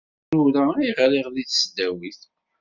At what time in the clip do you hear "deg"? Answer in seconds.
1.35-1.47